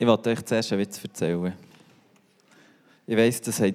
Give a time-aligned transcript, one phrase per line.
[0.00, 1.52] Ich wollte euch zuerst einen Witz erzählen.
[3.06, 3.74] Ich weiss, das hat,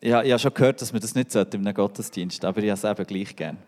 [0.00, 2.78] ich, habe schon gehört, dass man das nicht sollte in einem Gottesdienst, aber ich habe
[2.78, 3.58] es eben gleich gern.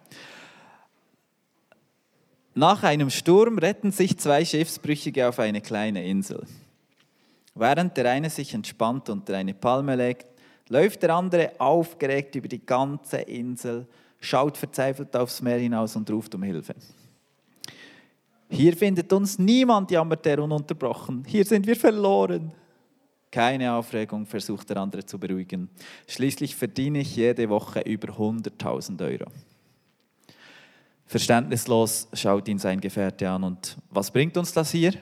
[2.55, 6.47] Nach einem Sturm retten sich zwei Schiffsbrüchige auf eine kleine Insel.
[7.57, 10.29] Während der eine sich entspannt unter eine Palme legt,
[10.69, 13.89] läuft der andere aufgeregt über die ganze Insel,
[14.21, 16.77] schaut verzweifelt aufs Meer hinaus und ruft um Hilfe.
[18.49, 21.25] Hier findet uns niemand, jammert er ununterbrochen.
[21.27, 22.53] Hier sind wir verloren.
[23.31, 25.69] Keine Aufregung, versucht der andere zu beruhigen.
[26.07, 29.31] Schließlich verdiene ich jede Woche über 100.000 Euro.
[31.07, 34.95] Verständnislos schaut ihn sein Gefährte an und was bringt uns das hier?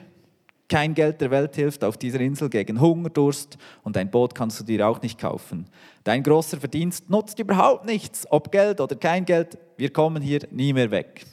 [0.67, 4.59] Kein Geld der Welt hilft auf dieser Insel gegen Hunger, Durst und ein Boot kannst
[4.59, 5.67] du dir auch nicht kaufen.
[6.03, 10.73] Dein großer Verdienst nutzt überhaupt nichts, ob Geld oder kein Geld, wir kommen hier nie
[10.73, 11.25] mehr weg.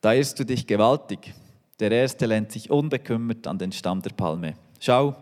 [0.00, 1.34] Da irrst du dich gewaltig.
[1.80, 4.54] Der Erste lehnt sich unbekümmert an den Stamm der Palme.
[4.80, 5.14] Schau,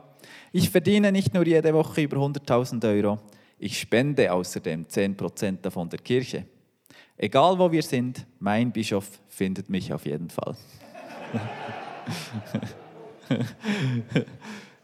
[0.52, 3.18] ich verdiene nicht nur jede Woche über 100.000 Euro,
[3.58, 6.46] ich spende außerdem 10% davon der Kirche.
[7.16, 10.56] Egal wo wir sind, mein Bischof findet mich auf jeden Fall.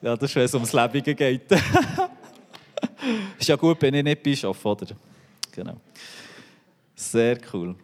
[0.00, 1.52] ja, das ist, wenn es ums Leben geht.
[3.38, 4.86] ist ja gut, bin ich nicht Bischof, oder?
[5.52, 5.76] Genau.
[6.94, 7.74] Sehr cool.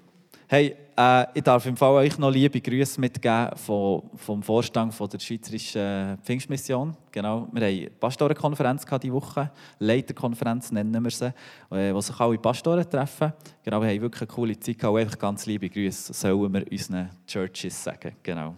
[0.49, 5.09] Hey, äh, ich darf im Fall euch noch liebe Grüße mitgeben vom, vom Vorstand von
[5.09, 6.97] der Schweizerischen Pfingstmission.
[7.11, 11.35] Genau, wir haben eine Pastorenkonferenz diese Woche, Leiterkonferenz nennen wir sie,
[11.73, 13.33] äh, wo sich alle Pastoren treffen.
[13.65, 14.97] Genau, wir haben wirklich eine coole Zeit gehabt.
[14.97, 18.15] Einfach ganz liebe Grüße sollen wir unseren Churches sagen.
[18.23, 18.55] Genau.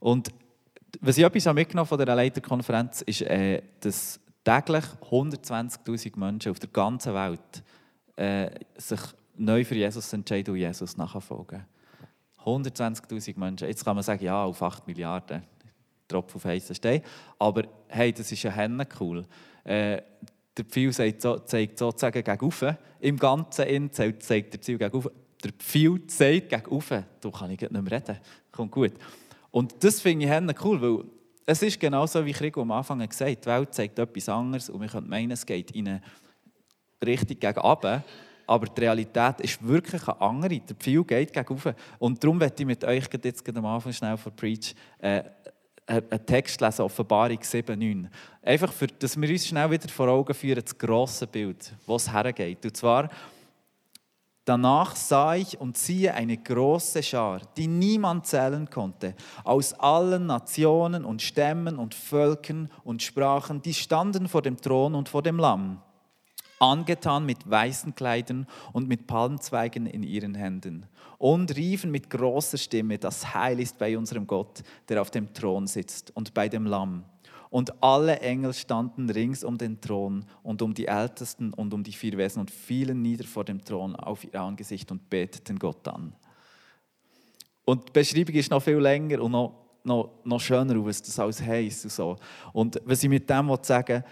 [0.00, 0.30] Und
[1.00, 6.70] was ich etwas mitgenommen von dieser Leiterkonferenz ist, äh, dass täglich 120'000 Menschen auf der
[6.70, 7.62] ganzen Welt
[8.16, 8.98] äh, sich
[9.36, 11.64] neu für Jesus entscheiden und Jesus nachfolgen.
[12.44, 13.68] 120.000 Menschen.
[13.68, 15.42] Jetzt kann man sagen, ja, auf 8 Milliarden.
[16.08, 17.02] Tropfen auf heißen Stein.
[17.38, 19.24] Aber hey, das ist ja Henne cool.
[19.64, 20.02] Äh,
[20.56, 22.76] der Pfeil zeigt sozusagen gegen oben.
[23.00, 25.10] Im ganzen Inn zeigt der Ziel gegen oben.
[25.42, 27.04] Der Pfeil zeigt gegen oben.
[27.20, 28.18] Da kann ich nicht mehr reden.
[28.50, 28.92] Kommt gut.
[29.50, 31.04] Und das finde ich Henne cool, weil
[31.46, 33.44] es ist genauso, wie Krieg am Anfang gesagt hat.
[33.44, 36.02] Die Welt zeigt etwas anderes und wir können meinen, es geht in eine
[37.04, 38.02] Richtung gegen oben
[38.52, 40.60] aber die Realität ist wirklich eine andere.
[40.60, 41.74] Der Pfeil geht gegen.
[41.98, 45.22] Und darum möchte ich mit euch jetzt am Anfang schnell von Preach äh,
[45.86, 48.10] einen Text lesen, Offenbarung 7, 9.
[48.42, 52.12] Einfach, für, dass wir uns schnell wieder vor Augen führen, das grosse Bild, wo es
[52.12, 52.62] hergeht.
[52.62, 53.08] Und zwar,
[54.44, 59.14] danach sah ich und siehe eine große Schar, die niemand zählen konnte,
[59.44, 65.08] aus allen Nationen und Stämmen und Völkern und Sprachen, die standen vor dem Thron und
[65.08, 65.80] vor dem Lamm
[66.62, 70.86] angetan mit weißen Kleidern und mit Palmzweigen in ihren Händen,
[71.18, 75.66] und riefen mit großer Stimme, das Heil ist bei unserem Gott, der auf dem Thron
[75.66, 77.04] sitzt, und bei dem Lamm.
[77.50, 81.92] Und alle Engel standen rings um den Thron und um die Ältesten und um die
[81.92, 86.14] vier Wesen und fielen nieder vor dem Thron auf ihr Angesicht und beteten Gott an.
[87.64, 89.52] Und die Beschreibung ist noch viel länger und noch,
[89.84, 91.84] noch, noch schöner, was das alles heisst.
[91.84, 92.16] Und, so.
[92.52, 94.04] und was ich mit dem sagen will,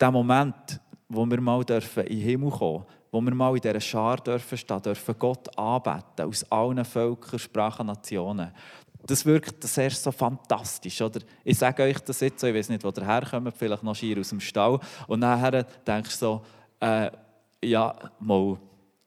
[0.00, 2.84] der Moment, wo wir mal dürfen in den Himmel kommen
[3.14, 7.86] wo wir mal in dieser Schar dürfen stehen, dürfen Gott anbeten, aus allen Völkern, Sprachen,
[7.86, 8.50] Nationen.
[9.06, 11.00] Das wirkt erst so fantastisch.
[11.00, 11.20] Oder?
[11.44, 14.18] Ich sage euch das jetzt so, ich weiß nicht, wo ihr herkommt, vielleicht noch schier
[14.18, 14.80] aus dem Stall.
[15.06, 16.42] Und nachher denkst du so,
[16.80, 17.08] äh,
[17.62, 18.58] ja, mal,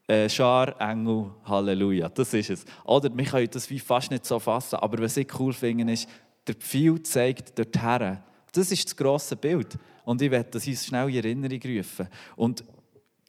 [0.07, 2.65] äh, Schar, Engel, Halleluja, das ist es.
[2.85, 6.07] Oder wir können das wie fast nicht so fassen, aber was ich cool finde, ist,
[6.47, 8.19] der Pfeil zeigt dorthin.
[8.57, 9.77] Das ist das grosse Bild.
[10.03, 12.07] Und ich werde das uns schnell in Erinnerung rufen.
[12.35, 12.63] Und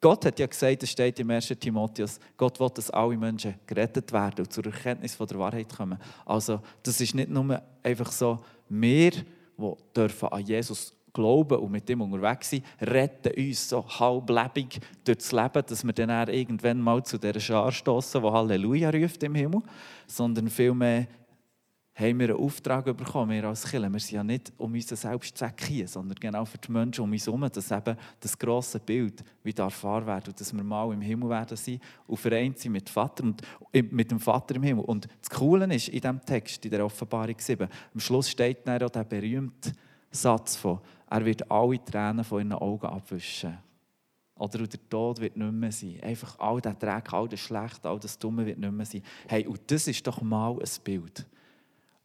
[0.00, 1.48] Gott hat ja gesagt, es steht im 1.
[1.60, 5.98] Timotheus, Gott will, dass alle Menschen gerettet werden und zur Erkenntnis von der Wahrheit kommen.
[6.24, 12.00] Also, das ist nicht nur einfach so, wir, die an Jesus glauben und mit ihm
[12.00, 17.18] unterwegs sind, retten uns so halblebig durch das Leben, dass wir dann irgendwann mal zu
[17.18, 19.62] dieser Schar stoßen, die Halleluja ruft im Himmel,
[20.06, 21.08] sondern vielmehr
[21.98, 23.92] haben wir einen Auftrag bekommen, wir als Kirche.
[23.92, 27.26] Wir sind ja nicht um unseren Selbstzweck hier, sondern genau für die Menschen um uns
[27.26, 31.28] herum, dass eben das grosse Bild wieder erfahren wird und dass wir mal im Himmel
[31.28, 33.42] werden sein und vereint sind mit, Vater und,
[33.72, 34.84] mit dem Vater im Himmel.
[34.84, 38.80] Und das Coole ist in diesem Text, in der Offenbarung 7, am Schluss steht dann
[38.80, 39.72] auch der berühmte
[40.12, 40.78] Satz von,
[41.10, 43.58] er wird alle Tränen von ihren Augen abwischen.
[44.36, 45.98] Oder der Tod wird nicht mehr sein.
[46.00, 49.02] Einfach all der Dreck, all das Schlechte, all das Dumme wird nicht mehr sein.
[49.26, 51.26] Hey, und das ist doch mal ein Bild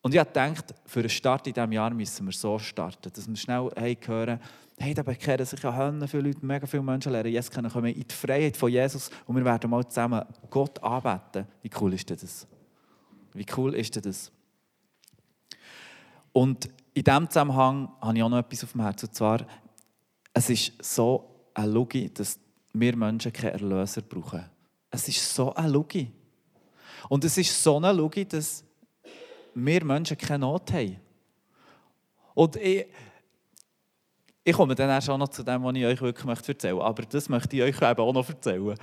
[0.03, 3.25] und ich habe gedacht, für einen Start in diesem Jahr müssen wir so starten, dass
[3.25, 4.37] wir schnell hey, hören,
[4.77, 7.93] hey, da bekehren sich ja Hölle viele Leute, mega viele Menschen lernen Jesus kennen, kommen
[7.93, 11.47] in die Freiheit von Jesus und wir werden mal zusammen Gott anbeten.
[11.61, 12.45] Wie cool ist das?
[13.33, 14.29] Wie cool ist das?
[16.33, 19.07] Und in diesem Zusammenhang habe ich auch noch etwas auf dem Herzen.
[19.07, 19.47] Und zwar,
[20.33, 22.37] es ist so eine Logik, dass
[22.73, 24.43] wir Menschen keinen Erlöser brauchen.
[24.91, 26.11] Es ist so eine Logik.
[27.07, 28.65] Und es ist so eine Logik, dass
[29.53, 30.99] wir Menschen keine Not haben.
[32.33, 32.85] Und ich,
[34.43, 36.85] ich komme dann auch noch zu dem, was ich euch wirklich erzählen möchte.
[36.85, 38.75] Aber das möchte ich euch eben auch noch erzählen.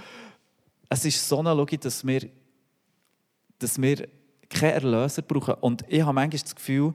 [0.88, 2.28] Es ist so eine Logik, dass wir,
[3.58, 4.08] dass wir
[4.48, 5.54] keinen Erlöser brauchen.
[5.54, 6.94] Und ich habe manchmal das Gefühl,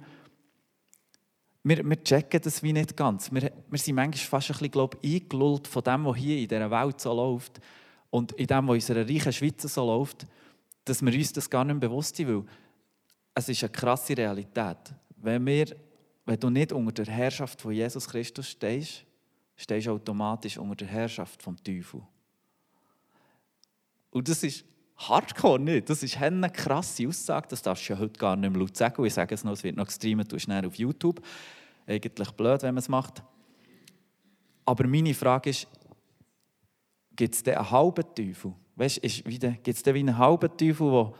[1.64, 3.32] wir, wir checken das wie nicht ganz.
[3.32, 7.02] Wir, wir sind manchmal fast ein bisschen eingelullt von dem, was hier in dieser Welt
[7.02, 7.60] so läuft
[8.12, 10.28] und in dem, was in unserer reichen Schweiz so läuft,
[10.86, 12.48] dass wir uns das gar nicht mehr bewusst sind.
[13.36, 14.78] Es ist eine krasse Realität.
[15.18, 15.76] Wenn, wir,
[16.26, 19.06] wenn du nicht unter der Herrschaft von Jesus Christus stehst,
[19.58, 22.02] stehst du automatisch unter der Herrschaft vom Teufel.
[24.10, 24.64] Und das ist
[24.96, 25.90] hardcore nicht.
[25.90, 27.48] Das ist eine krasse Aussage.
[27.50, 29.04] Das darfst du ja heute gar nicht mehr laut sagen.
[29.04, 31.22] Ich sage es noch, es wird noch gestreamt, du schnell auf YouTube.
[31.86, 33.22] Eigentlich blöd, wenn man es macht.
[34.64, 35.68] Aber meine Frage ist,
[37.14, 38.54] gibt es denn einen halben Teufel?
[38.78, 41.16] Weißt, gibt es denn wie einen halben Teufel, wo,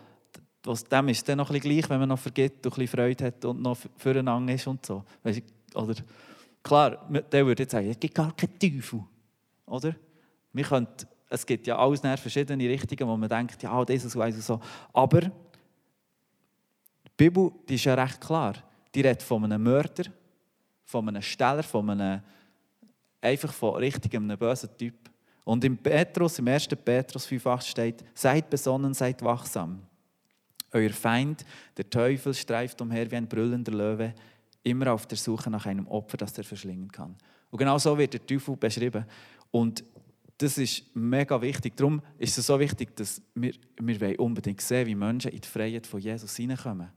[0.68, 3.46] was dem ist dann noch ein gleich, wenn man noch vergeht und ein Freude hat
[3.46, 5.04] und noch füreinander ist und so.
[5.24, 5.42] Weißt,
[5.74, 5.96] oder,
[6.64, 9.04] klar, der würde jetzt sagen, es gibt gar keinen Teufel.
[9.66, 9.96] Oder?
[10.54, 10.88] Wir können,
[11.30, 14.60] es gibt ja alles verschiedene Richtungen, wo man denkt, ja, dieses weiß so.
[14.94, 15.32] Aber die
[17.18, 18.56] Bibel die ist ja recht klar.
[18.94, 20.06] Die redet von einem Mörder,
[20.86, 22.22] von einem Steller, von einem
[23.22, 24.96] einfach von richtig einem bösen Typ.
[25.44, 26.70] Und im Petrus, im 1.
[26.84, 29.82] Petrus 5,8 steht, seid besonnen, seid wachsam.
[30.76, 31.46] Euer Feind,
[31.78, 34.14] der Teufel, streift umher wie ein brüllender Löwe,
[34.64, 37.16] immer auf der Suche nach einem Opfer, das er verschlingen kann.
[37.50, 39.06] Und genau so wird der Teufel beschrieben.
[39.52, 39.84] Und
[40.38, 41.78] das ist mega wichtig.
[41.78, 45.88] Darum ist es so wichtig, dass wir, wir unbedingt sehen, wie Menschen in die Freiheit
[45.88, 46.90] von Jesus hineinkommen.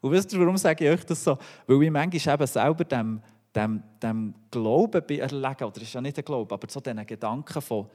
[0.00, 1.36] Und wisst ihr, warum sage ich euch das so?
[1.66, 3.20] Weil ich manchmal eben selber dem
[3.54, 7.88] dem, dem Glauben erlegen, oder ist ja nicht ein Glaube, aber so diesen Gedanken von,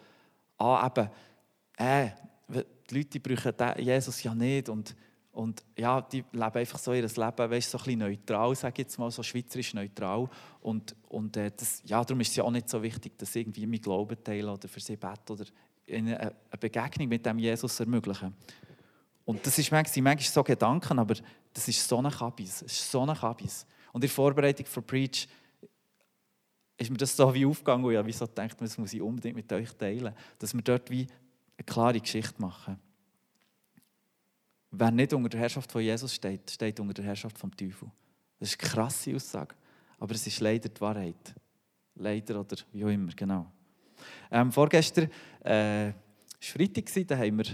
[0.57, 1.09] ah, eben,
[1.77, 2.09] äh,
[2.89, 3.53] die Leute brauchen
[3.83, 4.95] Jesus ja nicht und,
[5.31, 8.85] und ja, die leben einfach so ihr Leben, weißt, so ein bisschen neutral, sage ich
[8.85, 10.29] jetzt mal, so schweizerisch neutral
[10.61, 13.65] und, und äh, das, ja, darum ist es ja auch nicht so wichtig, dass irgendwie
[13.65, 15.45] mein Glauben teilen oder für sie beten oder
[15.91, 18.33] eine, Begegnung mit dem Jesus ermöglichen.
[19.25, 21.15] Und das ist manchmal, manchmal so Gedanken, aber
[21.53, 23.65] das ist so ein Kabis, so ein Kabis.
[23.91, 25.27] Und in der Vorbereitung für Preach
[26.77, 29.35] ist mir das so wie aufgegangen und ich habe so gedacht, das muss ich unbedingt
[29.35, 31.07] mit euch teilen, dass wir dort wie
[31.57, 32.79] eine klare Geschichte machen.
[34.71, 37.89] Wer nicht unter der Herrschaft von Jesus steht, steht unter der Herrschaft vom Teufel.
[38.39, 39.55] Das ist eine krasse Aussage,
[39.99, 41.33] aber es ist leider die Wahrheit.
[41.95, 43.49] Leider oder wie auch immer, genau.
[44.29, 45.09] Ähm, vorgestern
[45.41, 45.93] äh, war
[46.39, 47.45] Freitag, da haben wir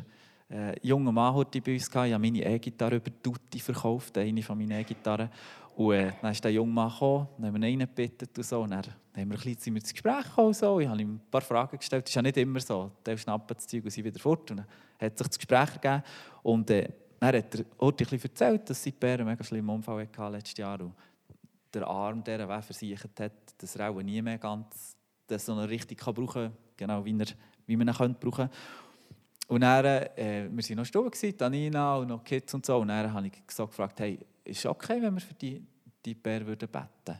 [0.52, 2.08] äh, jungen Mann heute bei uns gehabt.
[2.08, 5.30] Ich habe meine E-Gitarre über Tutti verkauft, eine von meinen E-Gitarren.
[5.76, 8.62] Und äh, dann ist der junge Mann gekommen, dann haben wir ihn reingebeten und so.
[8.62, 10.54] Und dann haben wir ein bisschen ins Gespräch gekommen.
[10.54, 10.80] So.
[10.80, 12.04] Ich habe ihm ein paar Fragen gestellt.
[12.04, 12.92] Das ist ja nicht immer so.
[13.06, 14.52] Der schnappt das Zeug und sie wieder fort.
[14.52, 14.68] Und dann
[15.00, 16.04] hat sich das Gespräch ergeben.
[16.44, 16.90] Und äh,
[17.20, 20.30] dann hat er auch ein bisschen erzählt, dass sein Bär einen mega schlimmen Unfall hatte
[20.30, 20.82] letztes Jahr.
[20.82, 20.94] Und
[21.74, 24.98] der Arm, der er versichert hat, dass er auch nie mehr ganz
[25.30, 27.28] so richtig brauchen kann, genau wie, er,
[27.66, 28.50] wie man ihn könnte brauchen
[29.52, 32.78] Und dann, äh, wir waren noch stumm, Danina und noch Kids und so.
[32.78, 35.62] Und dann habe ich so gefragt, hey, ist es okay, wenn wir für die,
[36.06, 37.20] die Bär beten würden?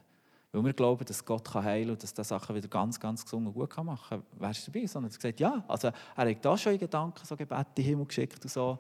[0.54, 3.26] Weil wir glauben, dass Gott kann heilen kann und dass er Sachen wieder ganz, ganz
[3.26, 4.24] gesund und gut machen kann.
[4.40, 4.86] Wärst du dabei?
[4.86, 5.62] Und er hat gesagt, ja.
[5.68, 8.80] Also, er hat da schon in Gedanken so Gebete in den Himmel geschickt und so.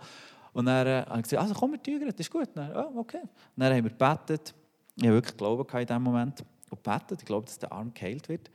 [0.53, 2.47] Und dann äh, habe ich gesagt, also komm, wir tügern, das ist gut.
[2.53, 3.19] dann, oh, okay.
[3.21, 4.55] Und dann haben wir gebetet.
[4.95, 6.45] Ich habe wirklich Glauben in diesem Moment.
[6.69, 7.19] Und gebetet.
[7.19, 8.49] Ich glaube, dass der Arm geheilt wird.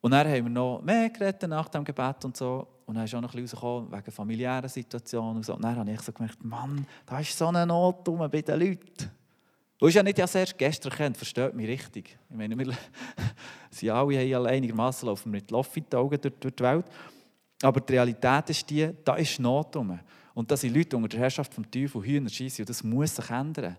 [0.00, 2.66] Und dann haben wir noch mehr geredet nach dem Gebet und so.
[2.86, 5.54] Und dann ist auch noch ein bisschen rausgekommen, wegen familiären Situationen und so.
[5.54, 9.10] Und dann habe ich so gemerkt, Mann, da ist so eine Not bei den Leuten.
[9.78, 12.18] Du hast ja nicht erst gestern kennt, versteht mich richtig.
[12.28, 12.74] Ich meine, wir
[13.70, 16.86] sind alle haben einigermaßen laufen mit die Augen durch, die Welt.
[17.62, 19.98] Aber die Realität ist die, da ist Not rum.
[20.34, 23.28] Und da sind Leute unter der Herrschaft vom Teufel, Hühner schießen und das muss sich
[23.30, 23.76] ändern.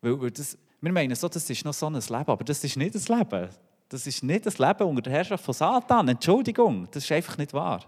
[0.00, 2.76] Weil, weil das, wir meinen so, das ist noch so ein Leben, aber das ist
[2.76, 3.48] nicht das Leben.
[3.92, 6.08] Das ist nicht das Leben unter der Herrschaft von Satan.
[6.08, 7.84] Entschuldigung, das ist einfach nicht wahr.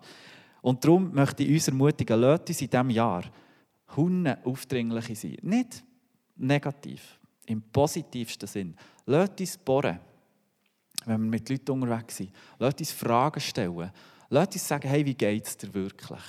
[0.61, 3.25] Und darum möchte ich uns ermutigen, lasst uns in diesem Jahr
[3.97, 5.39] Hunde aufdringliche sein.
[5.41, 5.83] Nicht
[6.37, 8.77] negativ, im positivsten Sinn.
[9.07, 9.99] Lasst uns bohren,
[11.07, 12.33] wenn wir mit Leuten unterwegs sind.
[12.59, 13.91] Lasst uns Fragen stellen.
[14.29, 16.23] Lasst uns sagen, hey, wie geht es dir wirklich?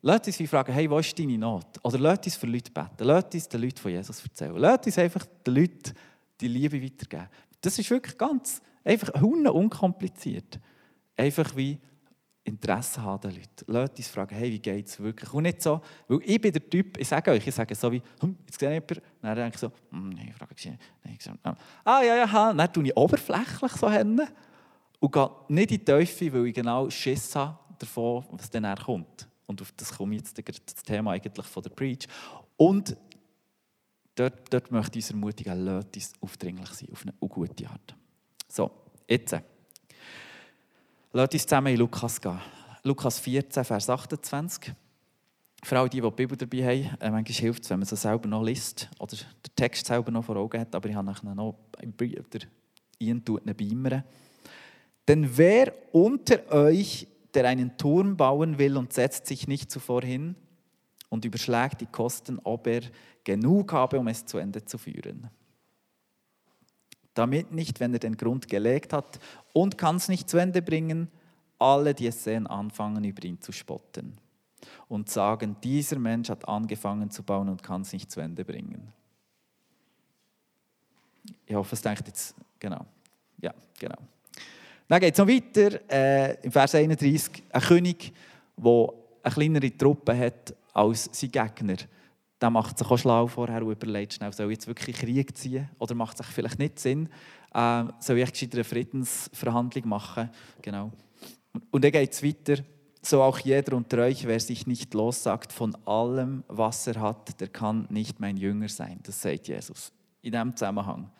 [0.00, 1.78] Lasst uns fragen, hey, wo ist deine Not?
[1.82, 3.04] Oder lasst uns für Leute beten.
[3.04, 4.56] Lasst uns den Leuten von Jesus erzählen.
[4.56, 5.92] Lasst uns einfach den Leuten
[6.40, 7.28] die Liebe weitergeben.
[7.66, 10.60] Das ist wirklich ganz, einfach unkompliziert.
[11.16, 11.80] Einfach wie
[12.44, 13.64] Interesse haben den Leuten.
[13.66, 15.34] Lasst uns fragen, hey, wie geht es wirklich?
[15.34, 18.00] Und nicht so, weil ich bin der Typ, ich sage euch, ich sage so wie,
[18.20, 20.78] hm, jetzt sehe ich jemanden, dann denke ich so, hm, nein, frage ich nein,
[21.18, 22.52] ich sage, ah, ja, ja, ha.
[22.52, 24.22] dann tue ich oberflächlich so hin
[25.00, 29.28] und gehe nicht in die Teufel, weil ich genau Schiss habe davon, was dann kommt.
[29.46, 32.06] Und auf das komme ich jetzt das Thema eigentlich von der Preach.
[32.56, 32.96] Und
[34.16, 37.94] dort, dort möchte ich uns ermutigen, lasst uns aufdringlich sein, auf eine gute Art.
[38.48, 38.70] So,
[39.08, 39.36] jetzt.
[41.12, 42.40] Lasst uns zusammen in Lukas gehen.
[42.82, 44.74] Lukas 14, Vers 28.
[45.62, 47.96] Für all die, die die Bibel dabei haben, äh, manchmal hilft es, wenn man sie
[47.96, 51.54] selber noch liest oder den Text selber noch vor Augen hat, aber ich habe noch
[51.80, 52.40] der
[52.98, 54.04] Ian tut beimern.
[55.08, 60.34] Denn wer unter euch, der einen Turm bauen will und setzt sich nicht zuvor hin
[61.08, 62.82] und überschlägt die Kosten, ob er
[63.26, 65.28] genug habe, um es zu Ende zu führen.
[67.12, 69.18] Damit nicht, wenn er den Grund gelegt hat
[69.52, 71.08] und kann es nicht zu Ende bringen,
[71.58, 74.16] alle, die es sehen, anfangen, über ihn zu spotten
[74.88, 78.92] und sagen, dieser Mensch hat angefangen zu bauen und kann es nicht zu Ende bringen.
[81.46, 82.86] Ich hoffe, es denkt jetzt, genau.
[83.40, 83.98] Ja, genau.
[84.86, 88.12] Dann geht es noch weiter, äh, im Vers 31, ein König,
[88.56, 88.88] der
[89.22, 91.76] eine kleinere Truppe hat als sein Gegner
[92.40, 95.70] der macht sich auch schlau vorher und überlegt schnell, soll ich jetzt wirklich Krieg ziehen
[95.78, 97.08] oder macht es vielleicht nicht Sinn,
[97.54, 100.30] äh, soll ich gescheiter eine Friedensverhandlung machen.
[100.60, 100.92] Genau.
[101.70, 102.62] Und dann geht es weiter.
[103.00, 107.48] So auch jeder unter euch, wer sich nicht lossagt von allem, was er hat, der
[107.48, 108.98] kann nicht mein Jünger sein.
[109.04, 111.10] Das sagt Jesus in diesem Zusammenhang.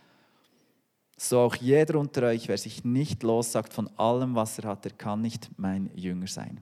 [1.17, 4.93] So auch jeder unter euch, wer sich nicht lossagt von allem, was er hat, der
[4.93, 6.61] kann nicht mein Jünger sein.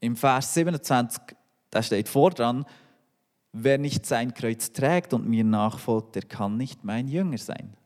[0.00, 1.20] Im Vers 27
[1.76, 2.64] da steht vor dran,
[3.52, 7.76] wer nicht sein Kreuz trägt und mir nachfolgt, der kann nicht mein Jünger sein.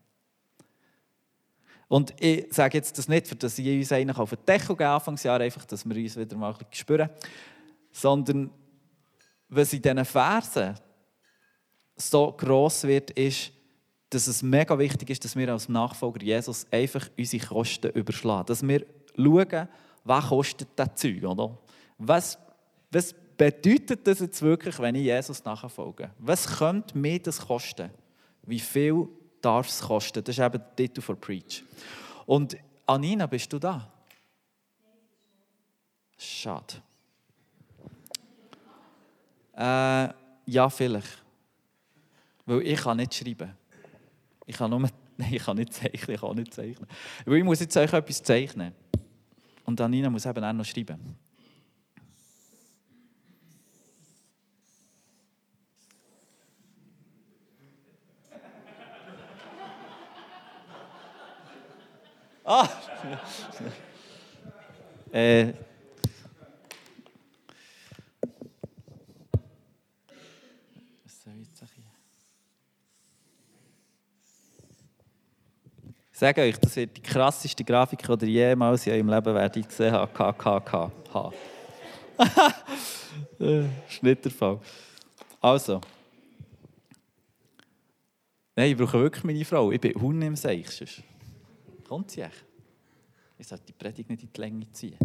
[1.88, 4.88] Und ich sage jetzt das nicht, für dass ich uns eigentlich auf den Deckel gehe,
[4.88, 7.10] Anfangsjahr, einfach, dass wir uns wieder mal spüren,
[7.90, 8.50] sondern
[9.48, 10.76] was in diesen Versen
[11.96, 13.50] so gross wird, ist,
[14.08, 18.46] dass es mega wichtig ist, dass wir als Nachfolger Jesus einfach unsere Kosten überschlagen.
[18.46, 19.68] Dass wir schauen,
[20.04, 21.58] was kostet das Zeug, oder?
[21.98, 22.38] Was,
[22.92, 26.10] was bedeutet das jetzt wirklich, wenn ich Jesus nachfolge?
[26.18, 27.88] Was könnte mir das kosten?
[28.42, 29.08] Wie viel
[29.40, 30.22] darf es kosten?
[30.22, 31.64] Das ist eben der Titel für Preach.
[32.26, 32.54] Und
[32.84, 33.90] Anina, bist du da?
[36.18, 36.82] Schade.
[39.56, 40.12] Äh,
[40.44, 41.24] ja, vielleicht.
[42.44, 43.56] Weil ich kann nicht schreiben.
[44.44, 44.80] Ich kann nur,
[45.16, 46.86] nein, ich kann nicht zeichnen, ich kann nicht zeichnen.
[47.24, 48.74] Weil ich muss jetzt euch etwas zeichnen.
[49.64, 51.16] Und Anina muss eben auch noch schreiben.
[62.52, 62.68] Ah!
[65.12, 65.50] äh.
[76.12, 79.68] Ich sage euch, das wird die krasseste Grafik, die ihr jemals in eurem Leben werdet
[79.68, 80.12] gesehen habt.
[80.12, 80.90] KKK.
[83.38, 84.58] ist nicht der Fall.
[85.40, 85.80] Also.
[88.56, 89.70] Nein, ich brauche wirklich meine Frau.
[89.70, 91.00] Ich bin Hund im Seich.
[91.90, 92.44] Kommt sie echt?
[93.36, 94.96] Ich sollte die Predigt nicht in die Länge ziehen.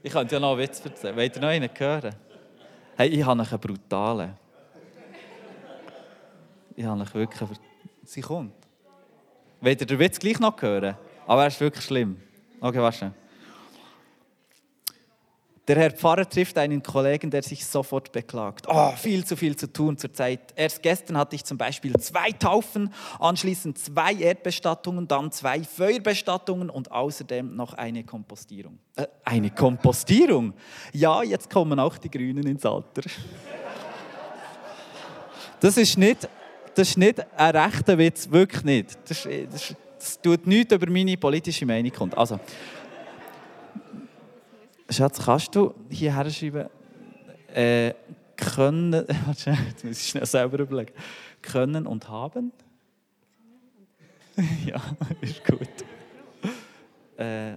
[0.00, 1.16] Ich könnte ja noch einen Witz erzählen.
[1.16, 2.14] Wollt ihr noch einen hören?
[2.96, 4.36] Hey, ich habe einen brutalen.
[6.76, 7.58] Ich habe einen wirklich...
[8.04, 8.54] Sie kommt.
[9.60, 10.96] Wollt ihr den Witz gleich noch hören?
[11.26, 12.22] Aber er ist wirklich schlimm.
[12.60, 13.12] Okay, warte.
[15.68, 18.66] Der Herr Pfarrer trifft einen Kollegen, der sich sofort beklagt.
[18.68, 20.54] Oh, viel zu viel zu tun zurzeit.
[20.54, 26.92] Erst gestern hatte ich zum Beispiel zwei Taufen, anschließend zwei Erdbestattungen, dann zwei Feuerbestattungen und
[26.92, 28.78] außerdem noch eine Kompostierung.
[28.94, 30.54] Äh, eine Kompostierung?
[30.92, 33.02] Ja, jetzt kommen auch die Grünen ins Alter.
[35.58, 36.28] Das ist nicht,
[36.76, 38.98] das ist nicht ein rechter Witz, wirklich nicht.
[39.08, 42.12] Das, das, das tut nichts über meine politische Meinung.
[42.14, 42.38] Also,
[44.88, 46.68] Schatz, kannst du hierher schreiben,
[47.48, 47.94] äh,
[48.36, 48.92] können,
[49.28, 50.92] jetzt muss ich schnell selber überlegen,
[51.42, 52.52] können und haben?
[54.66, 54.80] ja,
[55.20, 55.68] ist gut.
[57.18, 57.56] Äh,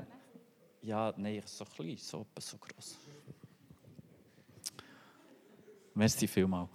[0.81, 2.97] ja, nein, so klein, so, so groß.
[5.93, 6.69] Merci vielmals.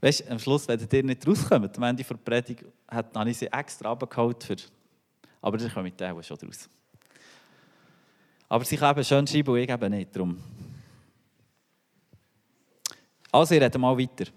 [0.00, 3.46] Weißt du, am Schluss, wenn ihr nicht rauskommt, am Ende der Predigt, habe ich sie
[3.46, 4.56] extra abgeholt für
[5.40, 6.68] aber das kommt auch schon draus.
[8.48, 10.14] Aber sie kann schön schreiben und ich eben nicht.
[10.14, 10.38] Darum.
[13.30, 14.30] Also, ich rede mal weiter.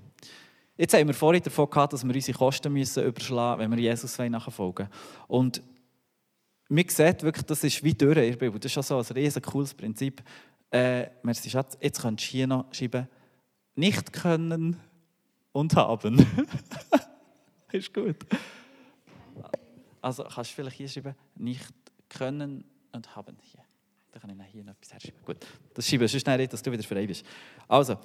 [0.78, 3.84] Jetzt haben wir vorhin davon gehabt, dass wir unsere Kosten müssen überschlagen müssen, wenn wir
[3.84, 4.90] Jesus nachfolgen
[5.28, 5.62] Und
[6.68, 8.60] man sieht wirklich, das ist wie durch in Bibel.
[8.60, 10.24] Das ist schon so ein riesen cooles Prinzip.
[10.72, 13.08] Äh, Schatz, jetzt könntest du hier noch schreiben,
[13.76, 14.78] nicht können
[15.52, 16.26] und haben.
[17.72, 18.18] ist gut.
[20.02, 21.74] Also kannst du vielleicht hier schreiben, nicht
[22.10, 23.38] können und haben.
[23.42, 23.62] Hier.
[24.12, 25.20] Dann kann ich hier noch etwas herschreiben.
[25.26, 25.38] Gut,
[25.74, 27.26] das schreibe ich sonst nicht, dass du wieder frei bist.
[27.68, 27.98] Also,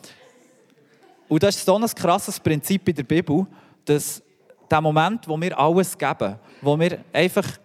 [1.28, 3.46] und das ist so ein krasses Prinzip in der Bibel,
[3.84, 4.22] dass
[4.70, 7.58] der Moment, wo wir alles geben, wo wir einfach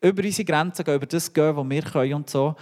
[0.00, 2.54] über unsere Grenzen gehen, über das gehen, was wir können und so,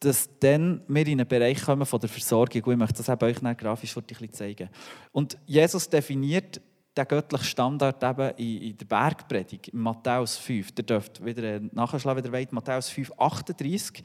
[0.00, 2.62] dass dann wir in einen Bereich kommen von der Versorgung.
[2.62, 4.68] Und ich möchte das eben euch grafisch ein zeigen.
[5.12, 6.60] Und Jesus definiert
[6.96, 10.72] den göttlichen Standard eben in, der Bergpredigt, in Matthäus 5.
[10.78, 14.02] Ihr dürft wieder nachschlagen, wenn ihr Matthäus 5, 38.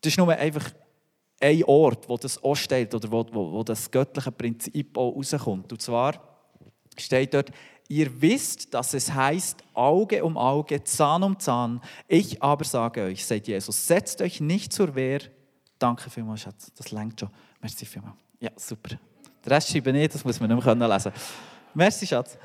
[0.00, 0.70] Das ist nur einfach
[1.40, 5.72] ein Ort, wo das auch steht oder wo, wo, wo das göttliche Prinzip auch rauskommt.
[5.72, 6.20] Und zwar
[6.96, 7.50] steht dort,
[7.88, 11.80] ihr wisst, dass es heißt Auge um Auge, Zahn um Zahn.
[12.08, 15.20] Ich aber sage euch, sagt Jesus, setzt euch nicht zur Wehr.
[15.78, 17.30] Danke vielmals, Schatz, das längt schon.
[17.60, 18.16] Merci vielmals.
[18.40, 18.98] Ja, super.
[19.48, 21.10] Der Rest schreibe ich nicht, das muss man nicht mehr lesen
[21.72, 22.36] Merci, Schatz.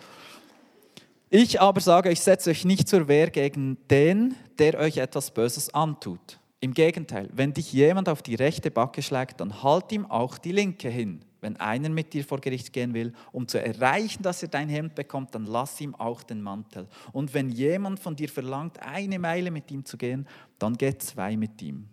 [1.29, 5.74] Ich aber sage euch, setzt euch nicht zur Wehr gegen den, der euch etwas Böses
[5.74, 6.39] antut.
[6.62, 10.53] Im Gegenteil, wenn dich jemand auf die rechte Backe schlägt, dann halt ihm auch die
[10.53, 11.25] linke hin.
[11.41, 14.95] Wenn einer mit dir vor Gericht gehen will, um zu erreichen, dass er dein Hemd
[14.95, 16.88] bekommt, dann lass ihm auch den Mantel.
[17.12, 20.25] Und wenn jemand von dir verlangt, eine Meile mit ihm zu gehen,
[20.57, 21.89] dann geh zwei mit ihm.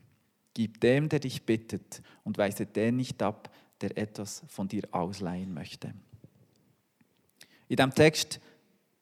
[0.54, 3.50] Gib dem, der dich bittet, und weise den nicht ab,
[3.80, 5.94] der etwas von dir ausleihen möchte.
[7.68, 8.40] In diesem Text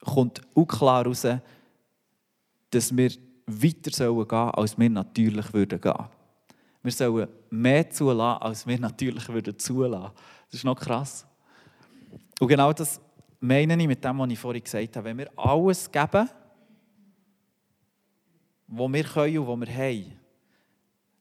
[0.01, 1.27] kommt auch klar heraus,
[2.71, 3.11] dass wir
[3.47, 6.05] weiter sollen gehen, als wir natürlich würden gehen.
[6.83, 10.13] Wir sollen mehr zulassen, als wir natürlich würden zulassen.
[10.47, 11.27] Das ist noch krass.
[12.39, 13.01] Und genau das
[13.41, 15.07] meine ich mit dem, was ich vorhin gesagt habe.
[15.07, 16.29] Wenn wir alles geben,
[18.67, 20.18] was wir können und was wir haben,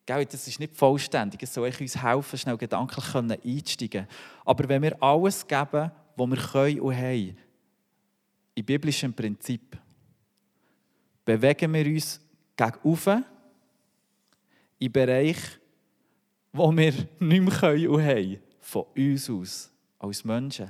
[0.08, 1.44] das ist nicht vollständig.
[1.44, 4.08] Es soll uns helfen, schnell gedanklich einzusteigen.
[4.46, 7.38] Aber wenn wir alles geben, was wir können und haben,
[8.56, 9.78] in biblischem Prinzip,
[11.26, 12.22] bewegen wir uns
[12.56, 13.26] gegen oben
[14.80, 15.38] in Bereich,
[16.54, 20.70] wo wir nicht mehr können und haben, von uns aus, als Menschen.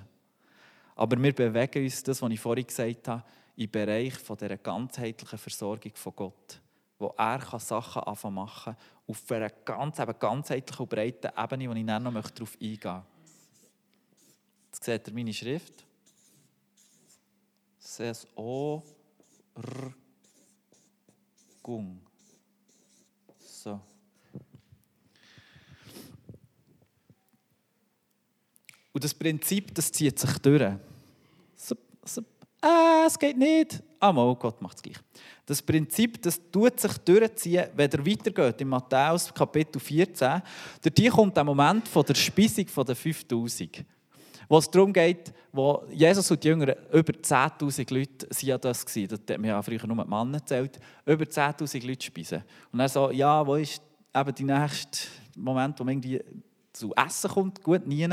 [0.95, 3.23] Aber wir bewegen uns, das, was ich vorhin gesagt habe,
[3.55, 6.59] im Bereich von dieser ganzheitlichen Versorgung von Gott,
[6.99, 8.75] wo er Sachen anfangen machen
[9.07, 13.03] auf einer ganz, eben ganzheitlichen und breiten Ebene, wo ich dann noch darauf eingehen möchte.
[14.67, 15.85] Jetzt seht ihr meine Schrift.
[18.35, 18.83] O,
[19.55, 19.93] R,
[21.63, 21.99] Gung.
[23.39, 23.79] So.
[28.93, 30.73] Und das Prinzip, das zieht sich durch.
[31.55, 32.21] So, so,
[32.61, 33.83] äh, es geht nicht.
[33.99, 34.97] Ah, mal, Gott macht es gleich.
[35.45, 40.41] Das Prinzip, das tut sich durchziehen, wenn er weitergeht, in Matthäus Kapitel 14.
[40.81, 43.85] Dort kommt der Moment von der Speisung der 5000
[44.49, 49.07] wo es darum geht, wo Jesus und die Jünger, über 10'000 Leute waren das, gewesen,
[49.09, 52.43] das hat man ja früher nur die Männer gezählt, über 10'000 Leute speisen.
[52.71, 53.81] Und er so, ja, wo ist
[54.15, 54.99] eben der nächste
[55.35, 56.23] Moment, wo man irgendwie
[56.71, 57.61] zu essen kommt?
[57.61, 58.07] Gut, nie.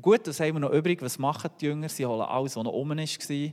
[0.00, 1.02] Gut, das haben wir noch übrig.
[1.02, 1.88] Was machen die Jünger?
[1.88, 3.52] Sie holen alles, was noch oben war,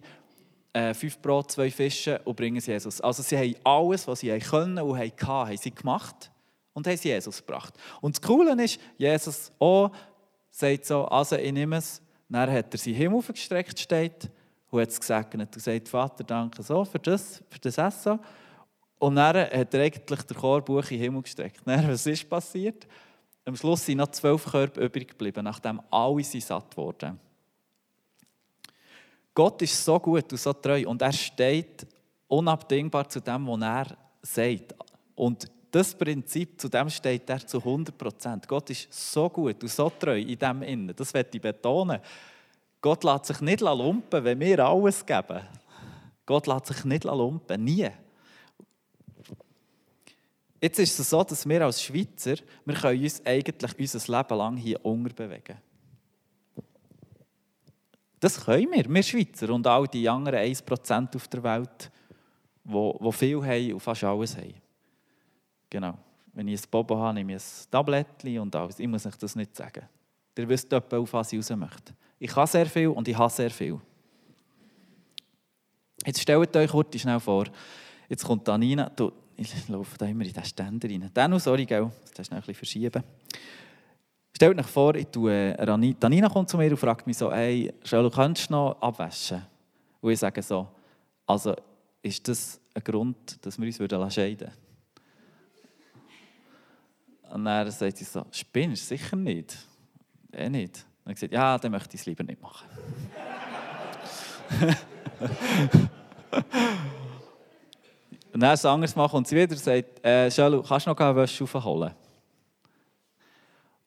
[0.73, 3.01] äh, fünf Brot, zwei Fische und bringen es Jesus.
[3.01, 6.32] Also sie haben alles, was sie können und hatten, haben sie gemacht
[6.73, 7.73] und haben es Jesus gebracht.
[8.01, 9.91] Und das Coole ist, Jesus auch
[10.51, 14.29] sagt so, also ich nehme es, dann hat er seinen Himmel aufgestreckt, steht,
[14.69, 18.19] und hat es gesegnet und sagt, Vater, danke so für das, für das Essen.
[18.99, 21.62] Und dann hat er eigentlich den Chorbuch in den Himmel gestreckt.
[21.65, 22.88] Dann, was ist passiert?
[23.45, 27.19] Am Schluss sind noch zwölf Körper übrig geblieben, nachdem alle satt wurden.
[29.39, 31.88] Gott ist so gut und so treu und er steht
[32.28, 34.75] unabdingbar zu dem, was er sagt.
[35.15, 38.45] Und das Prinzip, zu dem steht er zu 100 Prozent.
[38.49, 40.93] Gott ist so gut und so treu in dem Innen.
[40.93, 42.02] Das werde ich betonen.
[42.82, 45.39] Gott lässt sich nicht lumpen, wenn wir alles geben.
[46.25, 47.89] Gott lässt sich nicht lumpen, nie.
[50.60, 54.58] Jetzt ist es so, dass wir als Schweizer, wir können uns eigentlich unser Leben lang
[54.58, 55.68] hier unterbewegen.
[58.19, 61.91] Das können wir, wir Schweizer und all die anderen 1% auf der Welt,
[62.63, 64.53] die, viel haben und fast alles haben.
[65.69, 65.97] Genau.
[66.34, 68.79] Wenn ich ein Bobo habe, nehme ich ein Tablettchen und alles.
[68.79, 69.88] Ich muss euch das nicht sagen.
[70.38, 71.93] Ihr wisst etwa, auf was ich raus möchte.
[72.17, 73.79] Ich habe sehr viel und ich habe sehr viel.
[76.05, 77.45] Jetzt stellt euch kurz schnell vor,
[78.08, 81.10] jetzt kommt Anina, du, ich laufe da immer in den Ständer rein.
[81.13, 83.03] Dann, sorry, gell, das ist ein bisschen verschieben.
[84.36, 87.74] Stellt euch vor, ich tue, Ranita, Nina kommt zu mir und fragt mich so, hey,
[87.84, 89.46] Charlotte, könntest du noch abwaschen?
[90.02, 90.68] Und ich sage so,
[91.26, 91.56] also
[92.02, 94.70] ist das ein Grund, dass wir uns scheiden würden?
[97.32, 98.88] Und dann sagt sie so, spinnst?
[98.88, 99.58] Sicher nicht.
[100.32, 100.86] Eh nicht.
[101.06, 102.68] Und ich gesagt, ja, dann möchte ich es lieber nicht machen.
[108.34, 110.98] und dann ein anderes Mal kommt sie wieder und sagt, äh, Charlotte, kannst du noch
[110.98, 111.94] eine Wäsche aufholen?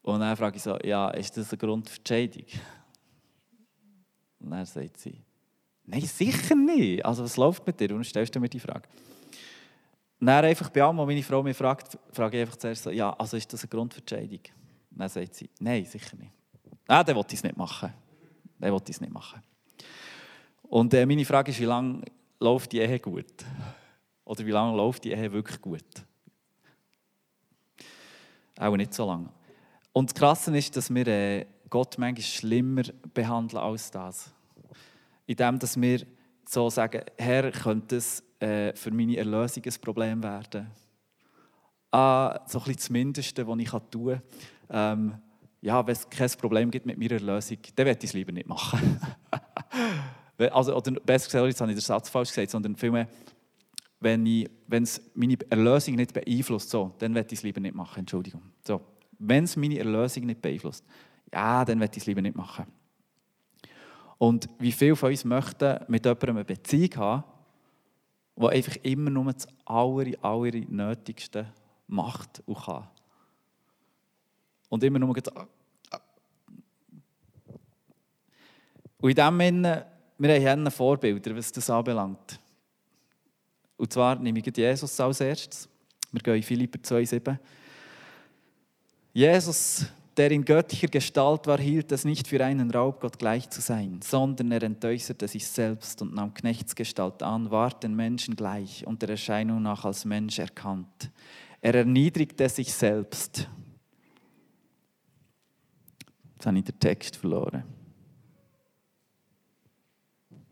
[0.03, 2.45] Und dann frage ich so, ja, ist das ein Grund für die?
[4.41, 5.23] Und dann sagt sie,
[5.85, 7.05] nein, sicher nicht.
[7.05, 7.91] Also was läuft mit dir?
[7.91, 8.88] Und dann stellst du mir die Frage.
[10.19, 12.91] Und dann einfach bei allem, was meine Frau mich fragt, frage ich einfach zuerst so,
[12.91, 14.41] ja, also ist das ein Grund für die?
[14.91, 16.33] Und dann sagt sie, nein, sicher nicht.
[16.87, 17.93] Ah, dann wollte es nicht machen.
[18.59, 19.41] Dann wollte es nicht machen.
[20.65, 22.03] Und äh, meine Frage ist, wie lange
[22.41, 23.33] läuft die Ehe gut?
[24.25, 25.85] Oder wie lange läuft die Ehe wirklich gut?
[28.59, 29.29] Auch nicht so lange.
[29.93, 32.83] Und das Krasse ist, dass wir äh, Gott manchmal schlimmer
[33.15, 34.33] behandeln als das.
[35.27, 36.07] Indem dass wir
[36.49, 40.71] so sagen, Herr, könnte es äh, für meine Erlösung ein Problem werden?
[41.91, 44.21] Ah, so ein bisschen das Mindeste, was ich tun
[44.69, 44.99] kann.
[45.01, 45.15] Ähm,
[45.61, 48.49] ja, wenn es kein Problem gibt mit meiner Erlösung, dann werde ich es lieber nicht
[48.49, 48.99] machen.
[50.51, 53.09] also, oder besser gesagt, jetzt habe ich den Satz falsch gesagt, sondern vielmehr,
[54.01, 57.75] wenn, ich, wenn es meine Erlösung nicht beeinflusst, so, dann werde ich es lieber nicht
[57.75, 58.01] machen.
[58.01, 58.43] Entschuldigung.
[58.63, 58.81] So
[59.23, 60.85] wenn es meine Erlösung nicht beeinflusst,
[61.33, 62.67] ja, dann werde ich es lieber nicht machen.
[64.19, 67.25] Und wie viele von uns möchten mit jemandem eine Beziehung haben,
[68.37, 71.47] die einfach immer nur das aller, aller Nötigste
[71.87, 72.89] macht und kann.
[74.69, 75.33] Und immer nur das
[79.01, 82.39] Und in dem Sinne, wir haben Vorbilder, was das anbelangt.
[83.77, 85.69] Und zwar nehme ich Jesus als erstes.
[86.13, 87.37] Wir gehen in Philipper 2,7.
[89.12, 93.61] Jesus, der in göttlicher Gestalt war, hielt es nicht für einen Raub, Gott gleich zu
[93.61, 99.03] sein, sondern er entäußerte sich selbst und nahm Knechtsgestalt an, ward den Menschen gleich und
[99.03, 101.11] der Erscheinung nach als Mensch erkannt.
[101.61, 103.48] Er erniedrigte sich selbst.
[106.35, 107.64] Jetzt habe ich den Text verloren.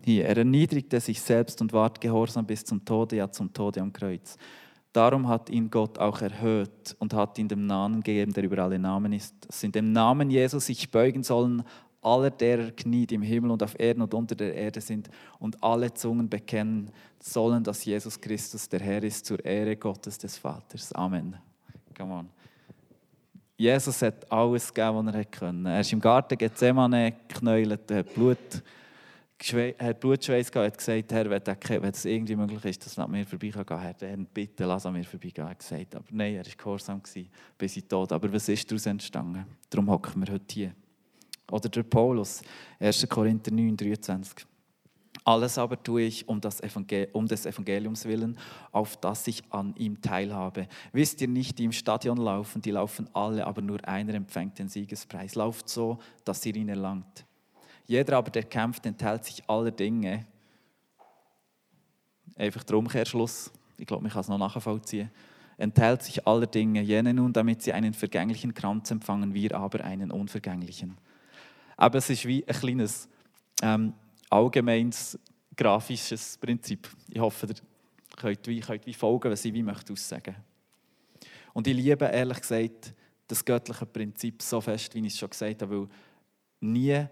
[0.04, 3.92] Hier, er erniedrigte sich selbst und ward gehorsam bis zum Tode, ja zum Tode am
[3.92, 4.38] Kreuz.
[4.92, 8.78] Darum hat ihn Gott auch erhöht und hat ihm den Namen gegeben, der über alle
[8.78, 11.62] Namen ist, dass in dem Namen Jesus sich beugen sollen
[12.02, 15.62] alle derer Knie, die im Himmel und auf Erden und unter der Erde sind, und
[15.62, 20.92] alle Zungen bekennen sollen, dass Jesus Christus der Herr ist, zur Ehre Gottes des Vaters.
[20.92, 21.36] Amen.
[21.96, 22.28] Come on.
[23.56, 25.68] Jesus hat alles gegeben, was er konnte.
[25.68, 28.62] Er ist im Garten Gethsemane geknäult, Blut
[29.42, 31.30] hat Blutschweiß gehabt, hat gesagt, Herr,
[31.82, 34.92] wenn, es irgendwie möglich ist, dass es an mir vorbeigehen kann, Herr, bitte lass an
[34.92, 35.46] mir vorbeigehen.
[35.46, 37.00] Er hat gesagt, aber nein, er war gehorsam
[37.56, 38.12] bis in Tod.
[38.12, 39.46] Aber was ist daraus entstanden?
[39.70, 40.74] Darum hocken wir heute hier.
[41.50, 42.42] Oder der Paulus,
[42.78, 43.08] 1.
[43.08, 44.46] Korinther 9, 23.
[45.24, 46.60] Alles aber tue ich um, das
[47.12, 48.38] um des Evangeliums willen,
[48.72, 50.68] auf das ich an ihm teilhabe.
[50.92, 54.68] Wisst ihr nicht, die im Stadion laufen, die laufen alle, aber nur einer empfängt den
[54.68, 55.34] Siegespreis.
[55.34, 57.26] Lauft so, dass ihr ihn erlangt.
[57.86, 60.26] Jeder aber, der kämpft, enthält sich aller Dinge.
[62.36, 63.50] Einfach der Umkehrschluss.
[63.76, 65.10] Ich glaube, man kann es noch nachvollziehen.
[65.56, 66.80] Enthält sich aller Dinge.
[66.82, 70.96] Jene nun, damit sie einen vergänglichen Kranz empfangen, wir aber einen unvergänglichen.
[71.76, 73.08] Aber es ist wie ein kleines
[73.62, 73.94] ähm,
[74.30, 75.18] allgemeines
[75.56, 76.88] grafisches Prinzip.
[77.08, 77.54] Ich hoffe, ihr
[78.16, 80.36] könnt wie, könnt wie folgen, was ich wie möchte aussagen.
[81.52, 82.94] Und ich liebe ehrlich gesagt
[83.26, 85.88] das göttliche Prinzip so fest, wie ich es schon gesagt habe, weil
[86.60, 87.08] nie ein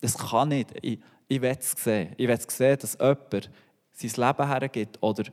[0.00, 0.70] das kann nicht.
[0.82, 2.14] Ich, ich will es sehen.
[2.16, 3.50] Ich will sehen, dass jemand
[3.92, 5.24] sein Leben hergibt oder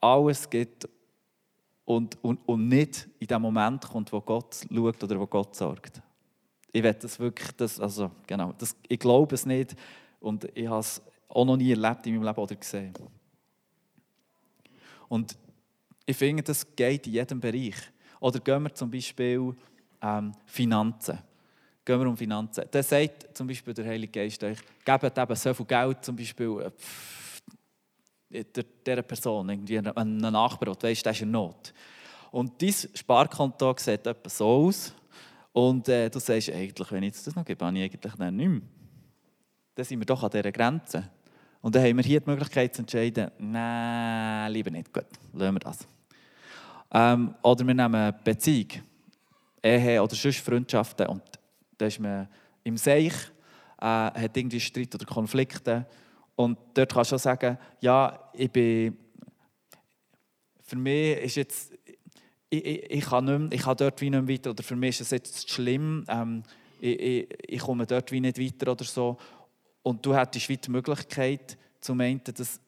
[0.00, 0.88] alles gibt
[1.84, 6.02] und, und, und nicht in dem Moment kommt, wo Gott schaut oder wo Gott sorgt.
[6.70, 9.74] Ich will das wirklich, das, also genau, das, ich glaube es nicht
[10.20, 12.92] und ich habe es auch noch nie erlebt in meinem Leben oder gesehen.
[15.08, 15.36] Und
[16.04, 17.76] ich finde, das geht in jedem Bereich.
[18.20, 19.54] Oder gehen wir zum Beispiel
[20.02, 21.18] ähm, Finanzen
[21.88, 22.64] gehen wir um Finanzen.
[22.70, 26.70] Dann sagt zum Beispiel der Heilige Geist euch, gebt eben so viel Geld zum Beispiel
[28.30, 28.44] äh,
[28.84, 31.72] dieser Person, irgendwie einem Nachbar, du weißt, der ist in Not.
[32.30, 34.92] Und dein Sparkonto sieht etwa so aus.
[35.54, 38.60] Und äh, du sagst, eigentlich, wenn ich das noch gebe, habe ich eigentlich nicht mehr.
[39.74, 41.10] Dann sind wir doch an dieser Grenze.
[41.62, 45.60] Und dann haben wir hier die Möglichkeit zu entscheiden, nein, lieber nicht, gut, lassen wir
[45.60, 45.88] das.
[46.92, 48.68] Ähm, oder wir nehmen Beziehung,
[49.62, 51.37] Ehe oder sonst Freundschaften und
[51.78, 52.28] da ist man
[52.64, 53.14] im Seich,
[53.80, 55.86] äh, hat irgendwie Streit oder Konflikte.
[56.36, 58.96] Und dort kannst du auch sagen, ja, ich bin,
[60.62, 61.72] für mich ist jetzt,
[62.50, 64.76] ich, ich, ich, kann nicht mehr, ich kann dort wie nicht mehr weiter, oder für
[64.76, 66.42] mich ist es jetzt schlimm, ähm,
[66.80, 69.16] ich, ich, ich, komme dort wie nicht weiter oder so.
[69.82, 72.60] Und du hättest wie die Möglichkeit, zum einen, das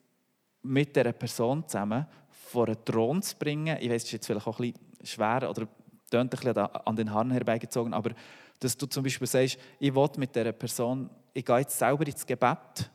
[0.62, 3.76] mit dieser Person zusammen vor einen Thron zu bringen.
[3.80, 5.68] Ich weiß, es ist jetzt vielleicht auch ein bisschen schwer oder
[6.10, 8.10] tönt ein bisschen an den Haaren herbeigezogen, aber
[8.58, 12.26] dass du zum Beispiel sagst, ich will mit dieser Person, ich gehe jetzt selber ins
[12.26, 12.90] Gebet,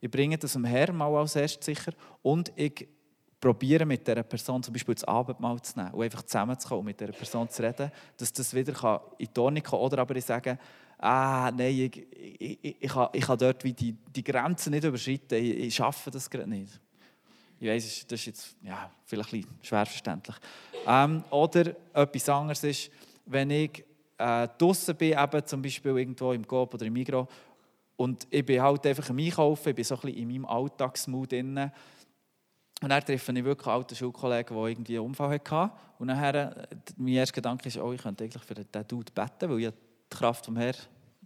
[0.00, 2.88] ich bringe das dem Herrn mal als erstes sicher und ich
[3.40, 7.00] probiere mit dieser Person zum Beispiel das Abendmahl zu nehmen und einfach zusammenzukommen und mit
[7.00, 9.78] dieser Person zu reden, dass das wieder in die Ordnung kann.
[9.78, 10.58] Oder aber ich sage,
[10.98, 15.38] ah, nein, ich, ich, ich, ich, ich kann dort wie die, die Grenzen nicht überschreiten,
[15.38, 16.80] ich, ich schaffe das gerade nicht.
[17.60, 20.36] Ich weiß, das ist jetzt ja, vielleicht ein bisschen schwer verständlich.
[20.86, 22.90] Ähm, oder etwas anderes ist,
[23.26, 23.84] wenn ich
[24.16, 27.28] äh, draußen bin, eben zum Beispiel irgendwo im Coop oder im Migros,
[28.00, 31.32] und ich bin halt einfach am Einkaufen, ich bin so ein bisschen in meinem Alltagsmut
[31.32, 31.70] drin.
[32.80, 35.70] Und dann treffe ich wirklich alten Schulkollegen, der irgendwie einen Unfall hatte.
[35.98, 39.50] Und nachher, äh, mein erster Gedanke ist, oh, ich könnte eigentlich für diesen Dude beten,
[39.50, 40.76] weil ich die Kraft vom Herrn,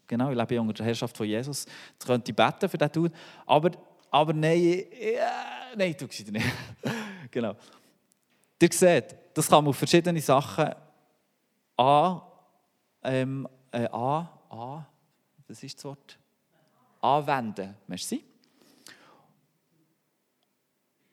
[0.09, 3.15] genau, ich lebe unter der Herrschaft von Jesus, jetzt könnte ich beten für diesen Dude.
[3.47, 3.71] Aber,
[4.11, 4.83] aber nein,
[5.15, 6.47] ja, nein, tu es nicht.
[7.31, 7.55] genau.
[8.61, 10.71] Ihr seht, das kann man auf verschiedene Sachen
[11.77, 12.23] an,
[13.03, 14.87] ähm, äh, an, an,
[15.47, 16.19] was ist das Wort?
[17.01, 17.77] Anwenden.
[17.87, 18.25] Merci.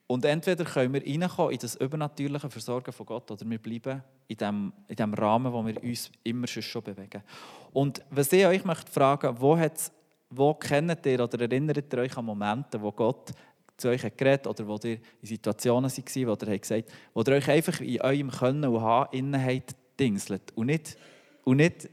[0.07, 4.37] Und entweder können wir reinkommen in das übernatürliche Versorgen von Gott oder wir bleiben in
[4.37, 7.23] dem, in dem Rahmen, wo wir uns immer schon bewegen.
[7.71, 9.57] Und was ich euch möchte fragen, wo,
[10.29, 13.31] wo kennt ihr oder erinnert ihr euch an Momente, wo Gott
[13.81, 17.49] zu euch geredet oder wo ihr in Situationen seid, wo ihr gesagt wo ihr euch
[17.49, 20.97] einfach in eurem Können und Haben innen habt, dingselt und nicht,
[21.43, 21.89] und nicht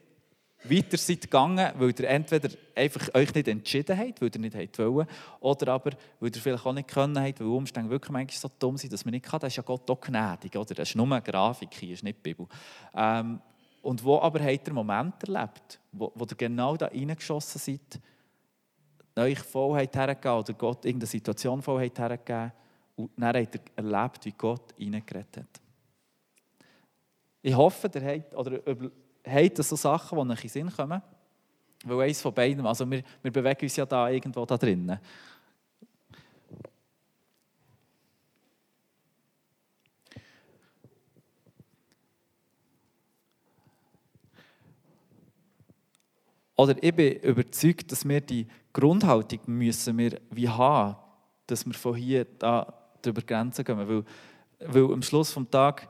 [0.65, 5.07] weiter seid gegangen, weil ihr entweder einfach euch nicht entschieden habt, weil ihr nicht wollen,
[5.41, 8.77] oder aber, weil ihr vielleicht auch nicht können habt, weil Umstände wirklich manchmal so dumm
[8.77, 9.41] sind, dass man nicht kann.
[9.41, 10.75] Das ist ja Gott auch gnädig, oder?
[10.75, 12.47] Das ist nur eine Grafik, hier ist nicht die Bibel.
[12.95, 13.41] Ähm,
[13.83, 18.03] und wo aber habt ihr Momente erlebt, wo, wo ihr genau da reingeschossen seid,
[19.19, 22.53] euch Vollheit hergegeben oder Gott irgendeine Situation Vollheit hergegeben
[22.97, 25.61] und dann habt ihr erlebt, wie Gott reingeredet hat.
[27.41, 28.61] Ich hoffe, ihr habt, oder
[29.25, 31.01] habt so Sachen, die euch in den Sinn kommen.
[31.85, 34.99] Weil eines von beiden, also wir, wir bewegen uns ja da irgendwo da drinnen.
[46.59, 50.97] Oder ich bin überzeugt, dass wir die Grundhaltung müssen wir wie haben,
[51.47, 53.79] dass wir von hier da drüber Grenzen gehen.
[53.79, 54.05] Weil,
[54.59, 55.87] weil am Schluss des Tages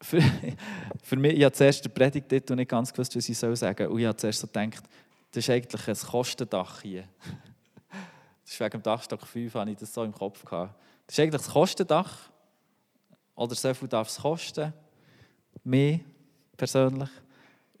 [0.00, 0.22] für,
[1.02, 3.86] für mich, ich habe zuerst den Predigtitel nicht ganz gewusst, was ich sagen soll.
[3.88, 4.84] Und ich habe zuerst so gedacht,
[5.32, 7.04] das ist eigentlich ein Kostendach hier.
[8.42, 10.74] Das ist wegen dem Dachstock 5, habe ich das so im Kopf gehabt.
[11.06, 12.30] Das ist eigentlich das Kostendach.
[13.36, 14.72] Oder so viel darf es kosten.
[15.62, 16.00] Mehr
[16.56, 17.10] persönlich.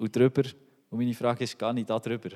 [0.00, 0.42] Und drüber.
[0.90, 2.30] Und meine Frage ist, gehe ich da drüber?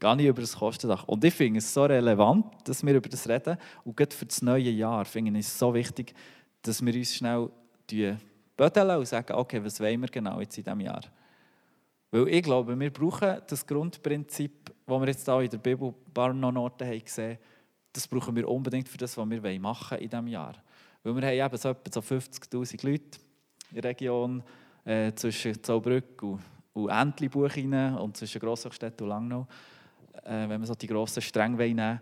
[0.00, 1.06] Gehe ich über das Kostendach?
[1.06, 3.56] Und ich finde es so relevant, dass wir über das reden.
[3.84, 6.14] Und gerade für das neue Jahr finde ich es so wichtig,
[6.62, 7.48] dass wir uns schnell
[8.56, 11.02] bödeln und sagen, okay, was wollen wir genau jetzt in diesem Jahr?
[12.10, 16.12] Weil ich glaube, wir brauchen das Grundprinzip, das wir jetzt hier in der Bibel ein
[16.12, 17.38] paar Orten haben gesehen
[17.92, 20.54] das brauchen wir unbedingt für das, was wir machen in diesem Jahr.
[21.02, 23.18] Weil wir haben eben so etwa so 50'000 Leute
[23.70, 24.42] in der Region
[24.88, 26.40] äh, zwischen Zaubrück und,
[26.72, 29.46] und Entlebuch und zwischen Grosshochstedt und Langnau,
[30.24, 32.00] äh, wenn wir so die grossen Stränge nehmen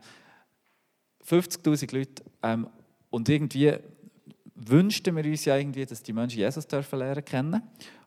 [1.29, 2.69] 50'000 Leute ähm,
[3.11, 3.73] und irgendwie
[4.55, 7.63] wünschten wir uns ja irgendwie, dass die Menschen Jesus dürfen lernen kennen.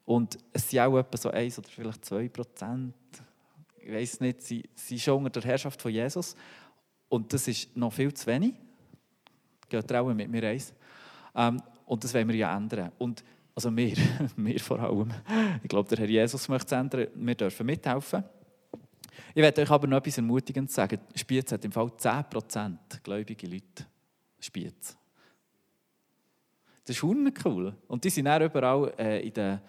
[0.05, 2.95] Und es sind auch etwa so 1 oder vielleicht 2 Prozent,
[3.77, 6.35] ich weiß nicht, sie sind schon unter der Herrschaft von Jesus.
[7.09, 8.53] Und das ist noch viel zu wenig.
[9.67, 10.73] Geht auch mit mir eins.
[11.35, 12.91] Ähm, und das wollen wir ja ändern.
[12.97, 13.23] Und,
[13.59, 13.93] also wir,
[14.37, 15.11] wir vor allem.
[15.61, 17.07] Ich glaube, der Herr Jesus möchte es ändern.
[17.13, 18.23] Wir dürfen mithelfen.
[19.35, 20.97] Ich werde euch aber noch etwas Ermutigendes sagen.
[21.13, 23.85] Spiez hat im Fall 10% gläubige Leute.
[24.39, 24.97] Spiez.
[26.85, 27.75] Das ist cool.
[27.87, 29.59] Und die sind auch überall äh, in den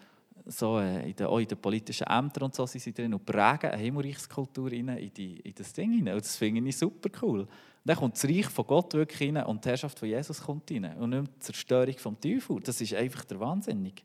[0.45, 3.25] so, äh, in den, auch in den politischen Ämtern und so sind sie drin und
[3.25, 6.15] prägen eine Himmelreichskultur in, die, in das Ding hinein.
[6.15, 7.45] Und das finde ich super cool.
[7.83, 10.95] Dann kommt das Reich von Gott wirklich rein und die Herrschaft von Jesus kommt rein.
[10.97, 12.59] Und nicht die Zerstörung vom Teufel.
[12.61, 14.03] Das ist einfach der Wahnsinnig.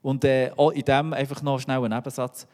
[0.00, 2.46] Und äh, auch in dem einfach noch schnell ein Nebensatz.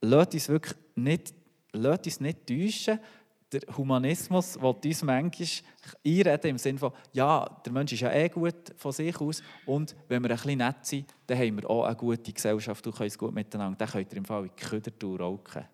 [0.00, 1.34] Lasst uns wirklich nicht,
[1.72, 2.98] lasst uns nicht täuschen,
[3.54, 5.48] der Humanismus will uns manchmal
[6.04, 9.94] einreden im Sinne von, ja, der Mensch ist ja eh gut von sich aus und
[10.08, 13.06] wenn wir ein bisschen nett sind, dann haben wir auch eine gute Gesellschaft und können
[13.06, 13.76] es gut miteinander.
[13.78, 15.64] Dann könnt ihr im Fall in die Ködertour rauchen.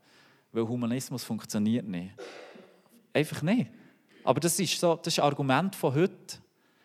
[0.52, 2.12] Weil Humanismus funktioniert nicht.
[3.12, 3.70] Einfach nicht.
[4.24, 6.38] Aber das ist so das ist Argument von heute.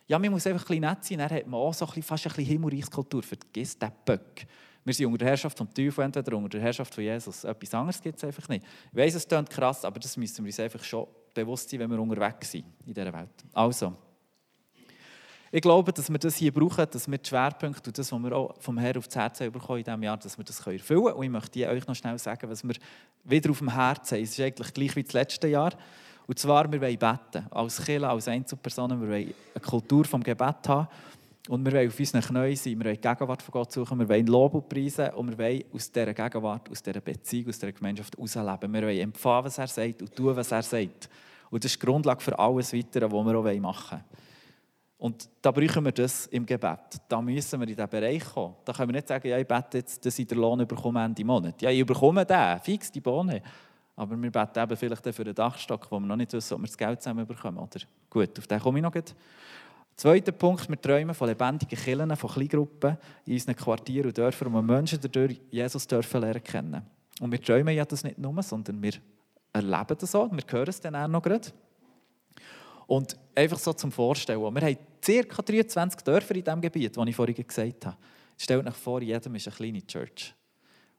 [0.08, 2.26] Ja, man muss einfach ein nett sein, dann hat man auch so ein bisschen, fast
[2.26, 3.24] ein bisschen Himmelreichskultur.
[3.24, 4.46] Vergiss den Böck.
[4.84, 7.44] Wir sind unter der Herrschaft vom Teufel, entweder unter der Herrschaft von Jesus.
[7.44, 8.64] Etwas anderes gibt es einfach nicht.
[8.92, 11.90] Ich weiss, es klingt krass, aber das müssen wir uns einfach schon bewusst sein, wenn
[11.90, 13.32] wir unterwegs sind in dieser Welt.
[13.52, 13.96] Also,
[15.52, 18.36] ich glaube, dass wir das hier brauchen, dass wir die Schwerpunkte und das, was wir
[18.36, 21.14] auch vom Herrn auf das Herz bekommen in diesem Jahr, dass wir das erfüllen können.
[21.14, 22.76] Und ich möchte euch noch schnell sagen, was wir
[23.24, 24.24] wieder auf dem Herzen haben.
[24.24, 25.72] Es ist eigentlich gleich wie das letzte Jahr.
[26.28, 27.46] Und zwar, wir wollen beten.
[27.52, 30.88] Als Kirche, als Einzelpersonen, wir wollen eine Kultur vom Gebet haben.
[31.48, 34.10] Und wir wollen auf unseren Knien sein, wir wollen die Gegenwart von Gott suchen, wir
[34.10, 37.72] wollen Lob und preisen und wir wollen aus dieser Gegenwart, aus dieser Beziehung, aus dieser
[37.72, 38.74] Gemeinschaft herausleben.
[38.74, 41.08] Wir wollen empfangen, was er sagt und tun, was er sagt.
[41.52, 44.04] Und das ist die Grundlage für alles Weitere, was wir auch machen wollen.
[44.98, 46.80] Und da brauchen wir das im Gebet.
[47.08, 48.56] Da müssen wir in diesen Bereich kommen.
[48.64, 51.24] Da können wir nicht sagen, ja, ich bete jetzt, dass ich den Lohn bekomme Ende
[51.24, 51.62] Monat.
[51.62, 53.42] Ja, ich bekomme den, fix die Bohne.
[53.96, 56.68] Aber wir beten eben vielleicht für den Dachstock, wo wir noch nicht wissen, ob wir
[56.68, 57.58] das Geld zusammen bekommen.
[57.58, 57.80] Oder?
[58.10, 58.94] Gut, auf den komme ich noch.
[59.96, 64.58] Zweiter Punkt, wir träumen von lebendigen Kirchen, von Kleingruppen in unseren Quartieren und Dörfern, wo
[64.58, 66.82] wir Menschen dadurch Jesus dürfen lernen kennen.
[67.22, 68.94] Und wir träumen ja das nicht nur, sondern wir
[69.54, 71.48] erleben das auch, wir hören es dann auch noch gerade.
[72.88, 75.42] Und einfach so zum Vorstellen, wir haben ca.
[75.42, 77.98] 23 Dörfer in diesem Gebiet, das ich vorhin gesagt habe.
[78.38, 80.36] Stellt euch vor, jedem ist eine kleine Church.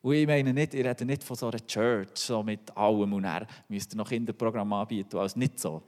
[0.07, 3.25] Und ich meine nicht, ihr redet nicht von so einer Church, so mit allem und
[3.25, 5.83] er müsst ihr noch Kinderprogramm anbieten, also nicht so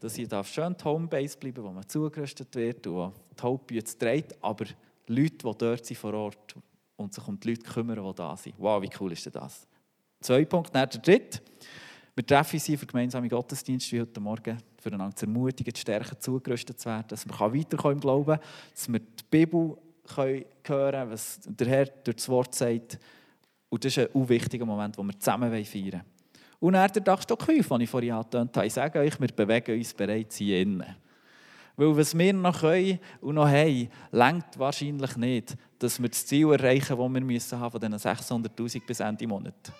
[0.00, 3.84] dass hier darf schön die Homebase bleiben, wo man zugerüstet wird und wo die Hauptbühne
[3.96, 4.64] dreht, aber
[5.06, 6.56] Leute, die dort sind vor Ort
[6.96, 8.56] und sich um die Leute kümmern, die da sind.
[8.58, 9.64] Wow, wie cool ist denn das?
[10.20, 11.40] Zwei Punkte, dann der dritte.
[12.16, 16.16] Wir treffen hier für gemeinsame Gottesdienste wie heute Morgen, für einander zu ermutigen, zu stärken,
[16.18, 18.40] zugerüstet zu werden, dass wir weiterkommen im Glauben,
[18.72, 19.78] dass wir die Bibel
[20.16, 22.98] hören können, was der Herr durch das Wort sagt.
[23.72, 26.02] Und das ist ein wichtiger Moment, wo wir zusammen feiern wollen.
[26.60, 28.66] Und er der Dachstock 5, den ich vorhin angetönt habe.
[28.66, 30.94] Ich sage euch, wir bewegen uns bereits hier innen.
[31.76, 36.52] Weil was wir noch können und noch haben, längt wahrscheinlich nicht, dass wir das Ziel
[36.52, 39.72] erreichen, das wir müssen haben von diesen 600'000 bis Ende Monat.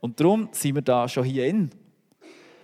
[0.00, 1.68] Und darum sind wir da schon hier in.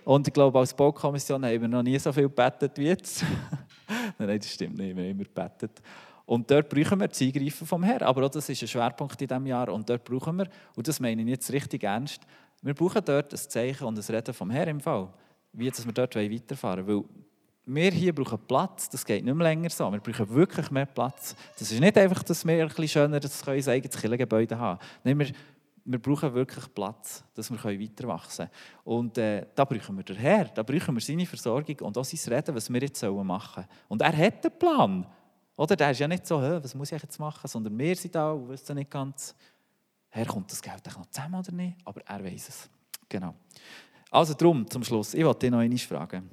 [0.05, 3.23] Und ich glaube, als Baukommission haben wir noch nie so viel gebetet wie jetzt.
[4.17, 5.83] Nein, das stimmt nicht, wir haben immer gebetet.
[6.27, 8.03] Und dort brauchen wir das Eingreifen vom Herrn.
[8.03, 9.69] Aber auch das ist ein Schwerpunkt in diesem Jahr.
[9.69, 12.21] Und dort brauchen wir, und das meine ich jetzt richtig ernst,
[12.61, 15.07] wir brauchen dort ein Zeichen und ein Reden vom Herrn im Fall,
[15.53, 17.05] wie dass wir dort weiterfahren wollen.
[17.65, 19.89] Weil wir hier brauchen Platz, das geht nicht mehr länger so.
[19.89, 21.33] Wir brauchen wirklich mehr Platz.
[21.57, 25.27] Das ist nicht einfach, dass wir ein bisschen schöner das eigenes Kirchengebäude haben Nein, wir,
[25.85, 28.51] wir brauchen wirklich Platz, dass wir weiter wachsen können.
[28.83, 32.33] Und äh, da brauchen wir den Herr, da brauchen wir seine Versorgung und auch sein
[32.33, 33.67] Reden, was wir jetzt machen sollen.
[33.87, 35.07] Und er hat einen Plan.
[35.57, 35.75] Oder?
[35.75, 38.47] Der ist ja nicht so, was muss ich jetzt machen, sondern wir sind da und
[38.47, 39.35] wissen nicht ganz,
[40.09, 41.77] Herr, kommt das Geld noch zusammen oder nicht?
[41.83, 42.69] Aber er weiß es.
[43.09, 43.35] Genau.
[44.09, 46.29] Also darum, zum Schluss, ich wollte dich noch einmal fragen.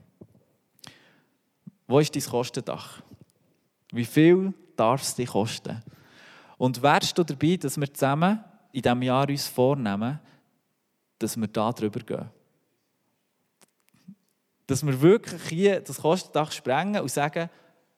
[1.87, 3.03] Wo ist dein Kostendach?
[3.93, 5.83] Wie viel darf es dich kosten?
[6.57, 10.21] Und wärst du dabei, dass wir zusammen in diesem Jahr uns vornehmen,
[11.19, 12.31] dass wir da drüber gehen?
[14.67, 17.51] Dass wir wirklich hier das Kostendach sprengen und sagen,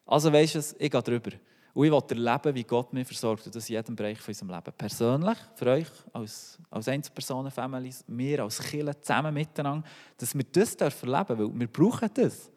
[0.06, 1.32] also weißt du, ich gehe drüber.
[1.74, 3.44] Und ich will erleben, wie Gott mich versorgt.
[3.44, 4.72] Und das in jedem Bereich von unserem Leben.
[4.78, 10.74] Persönlich, für euch als, als Einzelpersonen, Families, wir als Kirche zusammen miteinander, dass wir das
[10.74, 12.50] dürfen erleben weil wir brauchen das.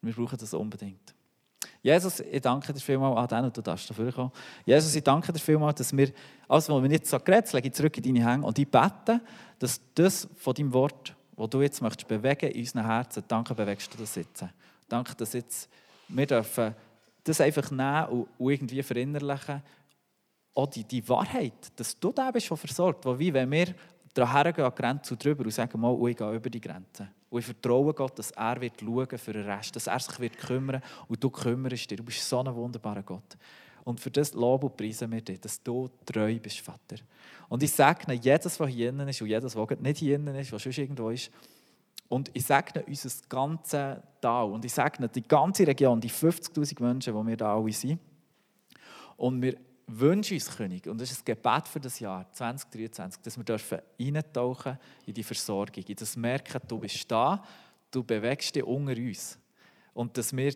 [0.00, 1.14] Wir brauchen das unbedingt.
[1.82, 4.32] Jesus, ich danke dir vielmals, ah, Dan, du darfst dafür kommen.
[4.64, 6.10] Jesus, ich danke dir vielmals, dass wir,
[6.48, 9.20] alles, was wir jetzt so geredet lege ich zurück in deine Hände und ich bete,
[9.58, 13.92] dass das von deinem Wort, das du jetzt möchtest bewegen in unseren Herzen, danke, bewegst
[13.92, 14.46] du das jetzt.
[14.88, 15.68] Danke, dass jetzt
[16.08, 16.74] wir dürfen
[17.24, 19.62] das einfach nehmen und, irgendwie verinnerlichen.
[20.54, 23.04] Auch die, die Wahrheit, dass du da bist, schon versorgt.
[23.18, 23.74] Wie wenn wir
[24.12, 27.08] daher gehen an die Grenze drüber und sagen, mal, ich gehe über die Grenze.
[27.28, 30.38] Und ich vertraue Gott, dass er wird schauen für den Rest, dass er sich wird
[30.38, 31.96] kümmern und du kümmerst dich.
[31.96, 33.36] Du bist so ein wunderbarer Gott.
[33.82, 36.96] Und für das Lob und preisen wir dich, dass du treu bist, Vater.
[37.48, 40.52] Und ich segne jedes, was hier innen ist und jedes, was nicht hier innen ist,
[40.52, 41.30] was sonst irgendwo ist,
[42.08, 44.52] und ich segne unser ganzes Tal.
[44.52, 48.00] Und ich segne die ganze Region, die 50.000 Menschen, die wir da alle sind.
[49.16, 53.36] Und wir wünschen uns, König, und das ist ein Gebet für das Jahr 2023, dass
[53.36, 57.42] wir dürfen eintauchen in die Versorgung, in das Merken, du bist da,
[57.90, 59.38] du bewegst dich unter uns.
[59.92, 60.54] Und dass wir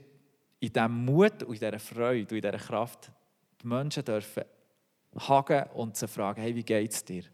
[0.60, 3.10] in diesem Mut und in dieser Freude und in dieser Kraft
[3.62, 4.44] die Menschen dürfen
[5.16, 7.24] hagen und sie fragen, hey, wie geht es dir?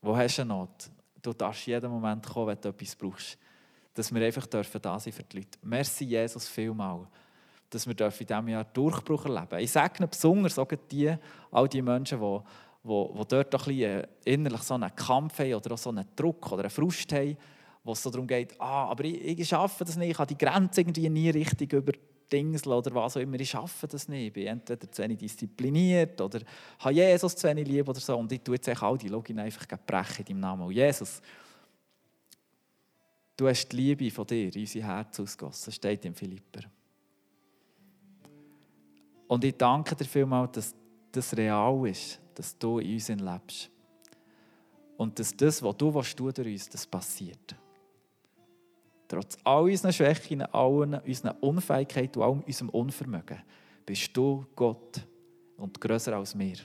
[0.00, 0.90] Wo hast du eine Not?
[1.24, 3.38] Du darfst jeden Moment kommen, wenn du etwas brauchst.
[3.94, 5.58] Dass wir einfach dürfen da sein für die Leute.
[5.62, 7.06] Merci, Jesus, vielmal,
[7.70, 11.14] dass wir in diesem Jahr Durchbruch erleben Ich sage besonders auch die,
[11.50, 12.38] all die Menschen, die,
[12.82, 16.04] die, die dort ein bisschen äh, innerlich so einen Kampf haben oder auch so einen
[16.14, 17.38] Druck oder einen Frust haben,
[17.82, 20.38] wo es so darum geht, ah, aber ich, ich schaffe das nicht, ich habe die
[20.38, 21.92] Grenze irgendwie nie richtig über,
[22.32, 23.38] Dingsel oder was auch immer.
[23.38, 24.28] Ich schaffe das nicht.
[24.28, 26.40] Ich bin entweder zu wenig diszipliniert oder
[26.78, 28.16] habe Jesus zu wenig lieb oder so.
[28.16, 30.70] Und ich tue jetzt all die Login einfach brechen in deinem Namen.
[30.70, 31.20] Jesus,
[33.36, 35.64] du hast die Liebe von dir in unser Herz ausgossen.
[35.66, 36.60] Das steht im Philipper.
[39.26, 40.74] Und ich danke dir vielmals, dass
[41.10, 43.70] das real ist, dass du in uns lebst.
[44.96, 47.56] Und dass das, was du durch uns das passiert.
[49.08, 53.42] Trotz all unseren Schwächen, allen unseren Unfähigkeiten und allem unserem Unvermögen
[53.84, 55.00] bist du Gott
[55.56, 56.56] und größer als wir.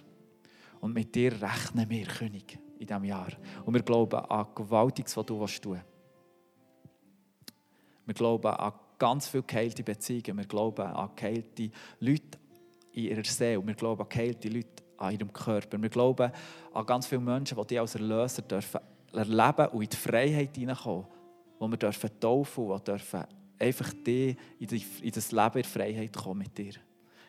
[0.79, 3.31] Und mit dir rechnen wir, König, in diesem Jahr.
[3.65, 5.85] Und wir glauben an Gewaltiges, was du tun willst.
[8.05, 10.37] Wir glauben an ganz viele geheilte Beziehungen.
[10.37, 11.69] Wir glauben an geheilte
[11.99, 12.39] Leute
[12.93, 13.65] in ihrer Seele.
[13.67, 15.81] Wir glauben an geheilte Leute an ihrem Körper.
[15.81, 16.31] Wir glauben
[16.73, 18.79] an ganz viele Menschen, die dich als Erlöser dürfen
[19.11, 21.05] erleben und in die Freiheit hineinkommen
[21.59, 23.23] wo wir dürfen taufen und dürfen
[23.59, 26.73] einfach die in, das Leben in Freiheit kommen mit dir.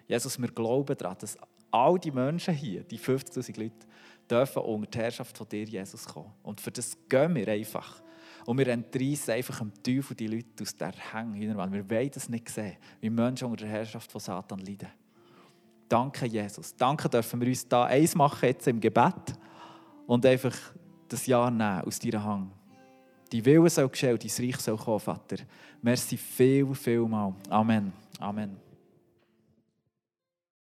[0.06, 1.36] Jesus, wir glauben daran, dass
[1.70, 3.86] all die Menschen hier, die 50'000 Leute,
[4.28, 6.32] dürfen unter die Herrschaft von dir, Jesus, kommen.
[6.42, 8.00] Und für das gehen wir einfach.
[8.46, 12.28] Und wir entreissen einfach dem Teufel die Leute aus der Hänge hinein, wir wollen das
[12.28, 14.88] nicht sehen, wie Menschen unter der Herrschaft von Satan leiden.
[15.88, 16.74] Danke, Jesus.
[16.76, 19.34] Danke dürfen wir uns da eins machen jetzt im Gebet
[20.06, 20.56] und einfach
[21.08, 22.52] das Jahr nehmen aus deiner Hand.
[23.32, 25.36] Die Wille soll geschehen, dein Reich soll kommen, Vater.
[25.82, 27.34] Merci viel, viel mal.
[27.48, 27.92] Amen.
[28.18, 28.69] Amen.